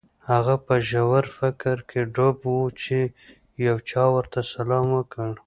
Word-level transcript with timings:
هغه 0.29 0.55
په 0.65 0.75
ژور 0.89 1.25
فکر 1.39 1.77
کې 1.89 2.01
ډوب 2.15 2.39
و 2.51 2.55
چې 2.81 2.97
یو 3.67 3.77
چا 3.89 4.03
ورته 4.15 4.39
سلام 4.53 4.85
وکړ 4.97 5.31